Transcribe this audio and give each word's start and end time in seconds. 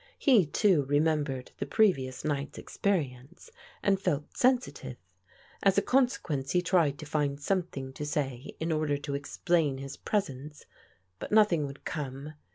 He, 0.17 0.47
too, 0.47 0.83
remembered 0.85 1.51
the 1.59 1.67
previous 1.67 2.25
night's 2.25 2.57
experience, 2.57 3.51
and 3.83 4.01
felt 4.01 4.35
sensitive. 4.35 4.97
As 5.61 5.77
a 5.77 5.83
consequence 5.83 6.53
he 6.53 6.63
tried 6.63 6.97
to 6.97 7.05
find 7.05 7.39
something 7.39 7.93
to 7.93 8.03
say 8.07 8.55
in 8.59 8.71
order 8.71 8.97
to 8.97 9.13
explain 9.13 9.77
his 9.77 9.97
presence, 9.97 10.65
but 11.19 11.31
nothing 11.31 11.67
would 11.67 11.85
come. 11.85 12.33